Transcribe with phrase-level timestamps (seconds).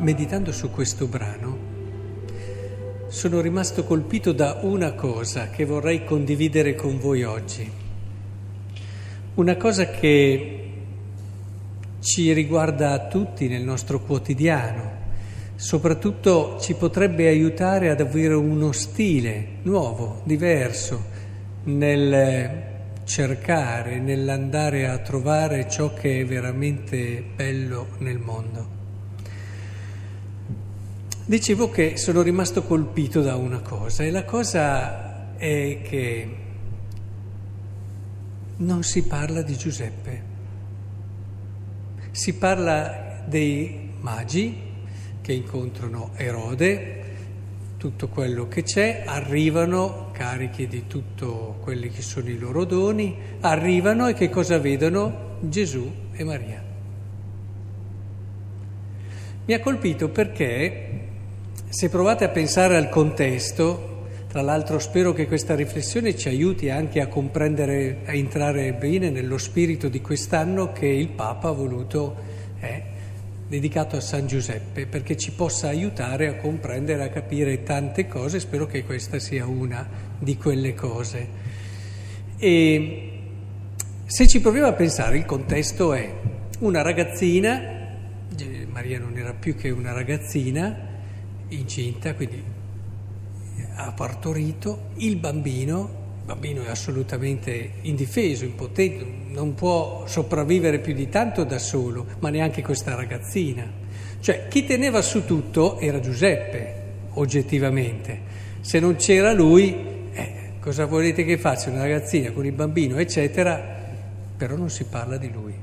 [0.00, 1.68] meditando su questo brano,
[3.08, 7.70] sono rimasto colpito da una cosa che vorrei condividere con voi oggi.
[9.34, 10.72] Una cosa che
[12.00, 14.98] ci riguarda tutti nel nostro quotidiano,
[15.54, 21.04] soprattutto ci potrebbe aiutare ad avere uno stile nuovo, diverso,
[21.64, 22.68] nel
[23.04, 28.79] cercare, nell'andare a trovare ciò che è veramente bello nel mondo.
[31.30, 36.36] Dicevo che sono rimasto colpito da una cosa e la cosa è che
[38.56, 40.22] non si parla di Giuseppe,
[42.10, 44.56] si parla dei magi
[45.20, 47.04] che incontrano Erode,
[47.76, 54.08] tutto quello che c'è, arrivano carichi di tutto quelli che sono i loro doni, arrivano
[54.08, 55.36] e che cosa vedono?
[55.42, 56.60] Gesù e Maria.
[59.44, 60.89] Mi ha colpito perché
[61.70, 67.00] se provate a pensare al contesto, tra l'altro spero che questa riflessione ci aiuti anche
[67.00, 72.16] a comprendere, a entrare bene nello spirito di quest'anno che il Papa ha voluto,
[72.58, 72.82] eh,
[73.46, 78.66] dedicato a San Giuseppe, perché ci possa aiutare a comprendere, a capire tante cose, spero
[78.66, 81.28] che questa sia una di quelle cose.
[82.36, 83.10] E
[84.06, 86.12] se ci proviamo a pensare, il contesto è
[86.58, 87.78] una ragazzina,
[88.72, 90.89] Maria non era più che una ragazzina,
[91.50, 92.42] incinta, quindi
[93.76, 101.08] ha partorito il bambino, il bambino è assolutamente indifeso, impotente, non può sopravvivere più di
[101.08, 103.68] tanto da solo, ma neanche questa ragazzina.
[104.20, 106.74] Cioè chi teneva su tutto era Giuseppe,
[107.14, 108.28] oggettivamente.
[108.60, 109.74] Se non c'era lui,
[110.12, 113.78] eh, cosa volete che faccia una ragazzina con il bambino, eccetera,
[114.36, 115.54] però non si parla di lui.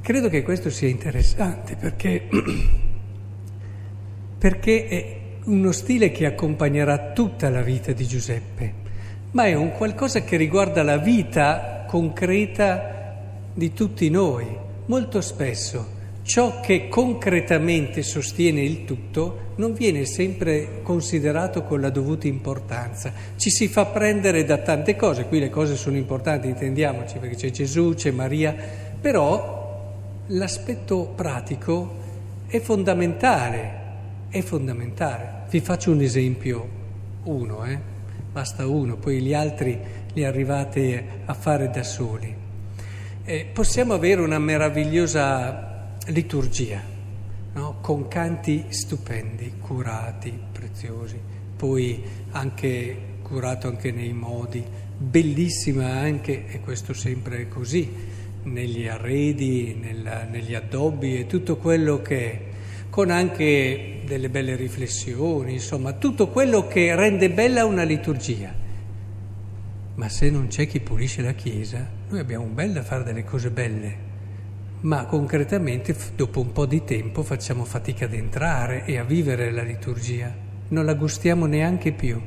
[0.00, 2.28] Credo che questo sia interessante perché
[4.44, 8.72] perché è uno stile che accompagnerà tutta la vita di Giuseppe,
[9.30, 13.22] ma è un qualcosa che riguarda la vita concreta
[13.54, 14.46] di tutti noi.
[14.84, 15.86] Molto spesso
[16.24, 23.14] ciò che concretamente sostiene il tutto non viene sempre considerato con la dovuta importanza.
[23.36, 27.50] Ci si fa prendere da tante cose, qui le cose sono importanti, intendiamoci, perché c'è
[27.50, 28.54] Gesù, c'è Maria,
[29.00, 29.90] però
[30.26, 32.02] l'aspetto pratico
[32.46, 33.83] è fondamentale
[34.34, 35.44] è fondamentale.
[35.48, 36.68] Vi faccio un esempio,
[37.22, 37.78] uno, eh?
[38.32, 39.78] basta uno, poi gli altri
[40.12, 42.34] li arrivate a fare da soli.
[43.22, 46.82] Eh, possiamo avere una meravigliosa liturgia,
[47.52, 47.76] no?
[47.80, 51.20] con canti stupendi, curati, preziosi,
[51.54, 52.02] poi
[52.32, 54.64] anche curato anche nei modi,
[54.98, 57.88] bellissima anche, e questo sempre è così,
[58.42, 62.52] negli arredi, nella, negli addobbi e tutto quello che è
[62.94, 68.54] con anche delle belle riflessioni, insomma, tutto quello che rende bella una liturgia.
[69.96, 73.24] Ma se non c'è chi pulisce la Chiesa, noi abbiamo un bel da fare delle
[73.24, 73.96] cose belle,
[74.82, 79.64] ma concretamente dopo un po' di tempo facciamo fatica ad entrare e a vivere la
[79.64, 80.32] liturgia,
[80.68, 82.20] non la gustiamo neanche più.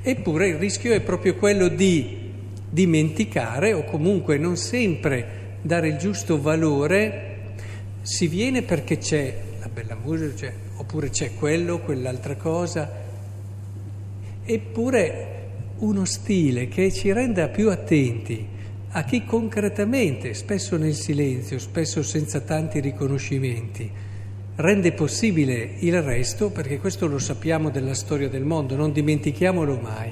[0.00, 2.30] Eppure il rischio è proprio quello di
[2.66, 7.56] dimenticare o comunque non sempre dare il giusto valore,
[8.00, 12.90] si viene perché c'è bella musica, cioè, oppure c'è quello, quell'altra cosa,
[14.44, 15.40] eppure
[15.78, 18.46] uno stile che ci renda più attenti
[18.94, 23.90] a chi concretamente, spesso nel silenzio, spesso senza tanti riconoscimenti,
[24.56, 30.10] rende possibile il resto, perché questo lo sappiamo della storia del mondo, non dimentichiamolo mai,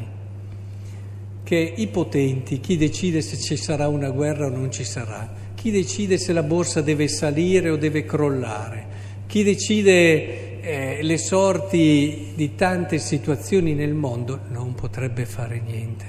[1.42, 5.70] che i potenti, chi decide se ci sarà una guerra o non ci sarà, chi
[5.70, 8.86] decide se la borsa deve salire o deve crollare,
[9.30, 16.04] chi decide eh, le sorti di tante situazioni nel mondo non potrebbe fare niente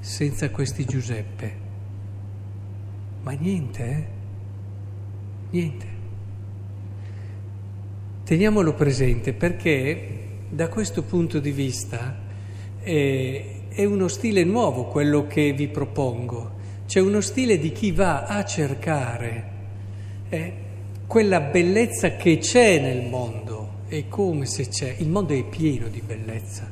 [0.00, 1.52] senza questi Giuseppe.
[3.22, 4.06] Ma niente, eh?
[5.50, 5.86] Niente.
[8.24, 10.08] Teniamolo presente perché
[10.48, 12.18] da questo punto di vista
[12.82, 16.54] eh, è uno stile nuovo quello che vi propongo.
[16.86, 19.50] C'è uno stile di chi va a cercare.
[20.28, 20.61] Eh,
[21.12, 26.00] quella bellezza che c'è nel mondo, è come se c'è, il mondo è pieno di
[26.00, 26.66] bellezza.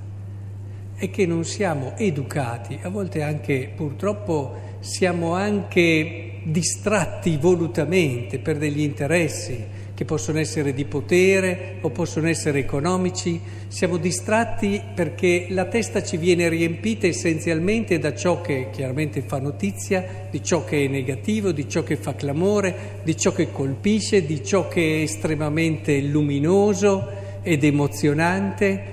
[0.96, 8.80] E che non siamo educati, a volte anche purtroppo siamo anche distratti volutamente per degli
[8.80, 9.62] interessi
[10.00, 13.38] che possono essere di potere o possono essere economici.
[13.68, 20.26] Siamo distratti perché la testa ci viene riempita essenzialmente da ciò che chiaramente fa notizia,
[20.30, 24.42] di ciò che è negativo, di ciò che fa clamore, di ciò che colpisce, di
[24.42, 27.06] ciò che è estremamente luminoso
[27.42, 28.84] ed emozionante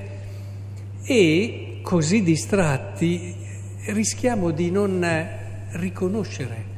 [1.05, 3.33] e così distratti
[3.93, 5.07] rischiamo di non
[5.71, 6.76] riconoscere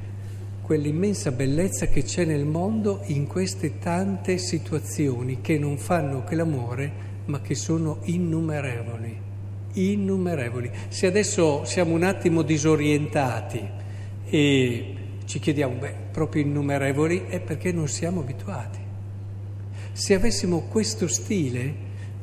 [0.69, 6.91] quell'immensa bellezza che c'è nel mondo in queste tante situazioni che non fanno che l'amore,
[7.25, 9.19] ma che sono innumerevoli,
[9.73, 10.69] innumerevoli.
[10.89, 13.67] Se adesso siamo un attimo disorientati
[14.29, 14.95] e
[15.25, 18.79] ci chiediamo, beh, proprio innumerevoli, è perché non siamo abituati.
[19.91, 21.73] Se avessimo questo stile,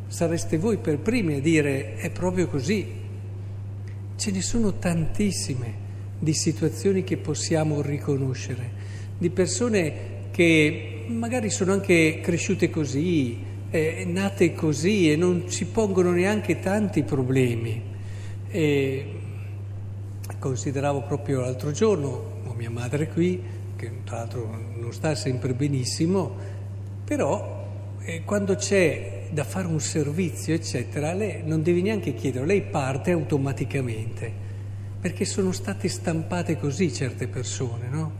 [0.06, 2.86] sareste voi per primi a dire, è proprio così.
[4.14, 5.85] Ce ne sono tantissime
[6.26, 8.68] di situazioni che possiamo riconoscere,
[9.16, 13.38] di persone che magari sono anche cresciute così,
[13.70, 17.80] eh, nate così e non si pongono neanche tanti problemi.
[18.50, 19.06] E
[20.40, 23.40] consideravo proprio l'altro giorno, ho mia madre qui,
[23.76, 26.34] che tra l'altro non sta sempre benissimo,
[27.04, 27.68] però
[28.00, 33.12] eh, quando c'è da fare un servizio, eccetera, lei non devi neanche chiedere, lei parte
[33.12, 34.45] automaticamente
[35.06, 38.12] perché sono state stampate così certe persone, no?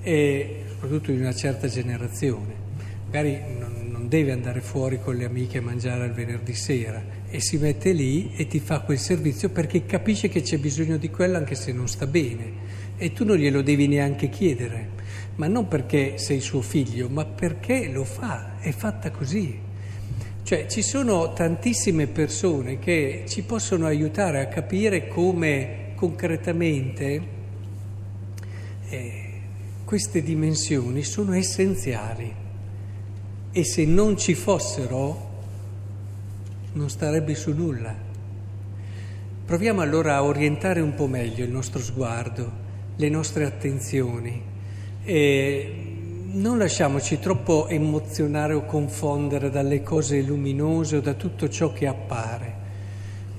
[0.00, 2.54] E soprattutto di una certa generazione.
[3.04, 7.38] Magari non, non deve andare fuori con le amiche a mangiare al venerdì sera e
[7.42, 11.36] si mette lì e ti fa quel servizio perché capisce che c'è bisogno di quello
[11.36, 12.50] anche se non sta bene
[12.96, 14.88] e tu non glielo devi neanche chiedere,
[15.34, 19.58] ma non perché sei suo figlio, ma perché lo fa, è fatta così.
[20.42, 27.22] Cioè ci sono tantissime persone che ci possono aiutare a capire come concretamente
[28.88, 29.22] eh,
[29.84, 32.34] queste dimensioni sono essenziali
[33.52, 35.30] e se non ci fossero
[36.72, 37.94] non starebbe su nulla.
[39.44, 42.50] Proviamo allora a orientare un po' meglio il nostro sguardo,
[42.96, 44.42] le nostre attenzioni
[45.04, 45.74] e
[46.32, 52.51] non lasciamoci troppo emozionare o confondere dalle cose luminose o da tutto ciò che appare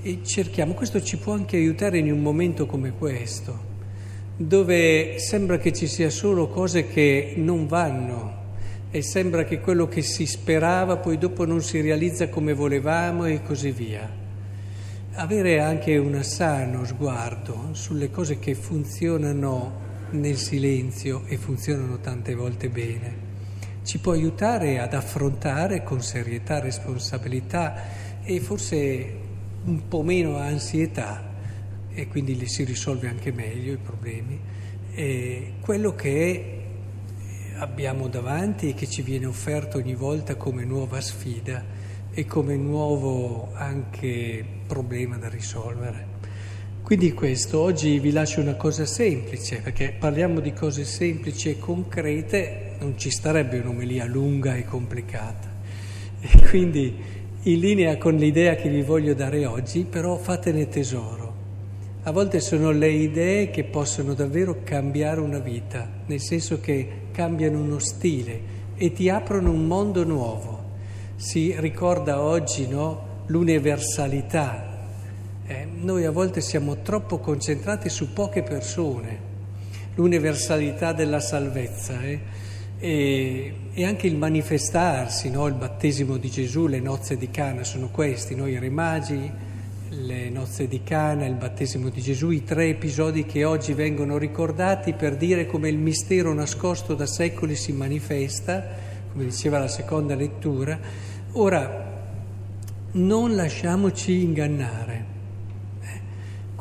[0.06, 3.58] e cerchiamo, questo ci può anche aiutare in un momento come questo,
[4.36, 8.42] dove sembra che ci sia solo cose che non vanno
[8.90, 13.42] e sembra che quello che si sperava poi dopo non si realizza come volevamo e
[13.42, 14.06] così via.
[15.14, 19.80] Avere anche un sano sguardo sulle cose che funzionano
[20.10, 23.32] nel silenzio e funzionano tante volte bene
[23.84, 29.23] ci può aiutare ad affrontare con serietà, responsabilità e forse
[29.64, 31.32] un po' meno ansietà
[31.92, 34.38] e quindi li si risolve anche meglio i problemi,
[34.92, 36.60] e quello che
[37.56, 41.64] abbiamo davanti e che ci viene offerto ogni volta come nuova sfida
[42.12, 46.12] e come nuovo anche problema da risolvere.
[46.82, 52.72] Quindi questo, oggi vi lascio una cosa semplice, perché parliamo di cose semplici e concrete,
[52.80, 55.52] non ci starebbe un'omelia lunga e complicata.
[56.20, 56.94] E quindi
[57.46, 61.32] in linea con l'idea che vi voglio dare oggi, però fatene tesoro.
[62.04, 67.58] A volte sono le idee che possono davvero cambiare una vita, nel senso che cambiano
[67.58, 70.62] uno stile e ti aprono un mondo nuovo.
[71.16, 74.86] Si ricorda oggi no, l'universalità.
[75.46, 79.18] Eh, noi a volte siamo troppo concentrati su poche persone,
[79.96, 82.00] l'universalità della salvezza.
[82.00, 82.20] Eh?
[82.84, 85.46] E, e anche il manifestarsi, no?
[85.46, 89.32] il battesimo di Gesù, le nozze di Cana sono questi, noi re magi,
[89.88, 94.92] le nozze di Cana, il battesimo di Gesù, i tre episodi che oggi vengono ricordati
[94.92, 98.62] per dire come il mistero nascosto da secoli si manifesta,
[99.10, 100.78] come diceva la seconda lettura.
[101.32, 102.02] Ora,
[102.92, 104.93] non lasciamoci ingannare.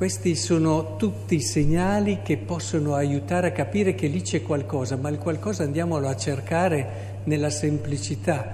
[0.03, 5.17] Questi sono tutti segnali che possono aiutare a capire che lì c'è qualcosa, ma il
[5.17, 8.51] qualcosa andiamolo a cercare nella semplicità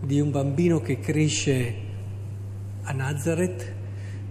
[0.00, 1.74] di un bambino che cresce
[2.84, 3.74] a Nazareth,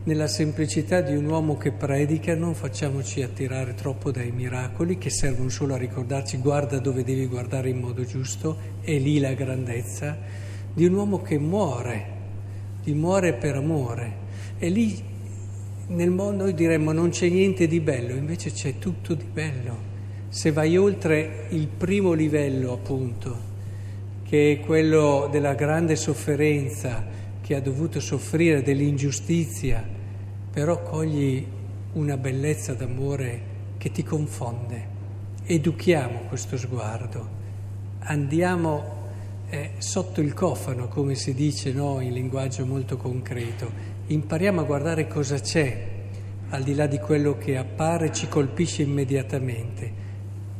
[0.06, 5.50] nella semplicità di un uomo che predica, non facciamoci attirare troppo dai miracoli che servono
[5.50, 10.18] solo a ricordarci guarda dove devi guardare in modo giusto, è lì la grandezza,
[10.74, 12.06] di un uomo che muore,
[12.82, 14.24] di muore per amore.
[14.58, 15.14] E lì
[15.88, 19.94] nel mondo noi diremmo non c'è niente di bello, invece c'è tutto di bello.
[20.30, 23.54] Se vai oltre il primo livello, appunto,
[24.24, 27.06] che è quello della grande sofferenza
[27.42, 29.84] che ha dovuto soffrire dell'ingiustizia,
[30.52, 31.46] però cogli
[31.94, 34.94] una bellezza d'amore che ti confonde.
[35.46, 37.30] Educhiamo questo sguardo,
[38.00, 39.04] andiamo
[39.48, 42.00] è sotto il cofano, come si dice no?
[42.02, 43.94] in linguaggio molto concreto.
[44.08, 45.88] Impariamo a guardare cosa c'è,
[46.50, 50.04] al di là di quello che appare, ci colpisce immediatamente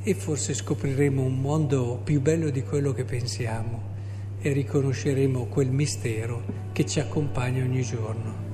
[0.02, 3.94] e forse scopriremo un mondo più bello di quello che pensiamo
[4.42, 8.45] e riconosceremo quel mistero che ci accompagna ogni giorno.